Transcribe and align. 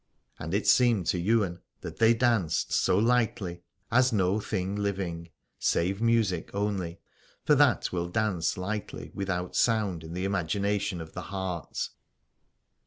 And 0.39 0.55
it 0.55 0.65
seemed 0.65 1.05
to 1.13 1.19
Ywain 1.21 1.59
that 1.81 1.97
they 1.97 2.15
Aladore 2.15 2.19
danced 2.19 2.73
so 2.73 2.97
lightly 2.97 3.61
as 3.91 4.11
no 4.11 4.39
thing 4.39 4.75
living, 4.75 5.29
save 5.59 6.01
music 6.01 6.49
only: 6.55 6.99
for 7.45 7.53
that 7.53 7.91
will 7.91 8.09
dance 8.09 8.57
lightly 8.57 9.11
without 9.13 9.55
sound 9.55 10.03
in 10.03 10.13
the 10.13 10.25
imagination 10.25 11.01
of 11.01 11.13
the 11.13 11.21
heart. 11.29 11.89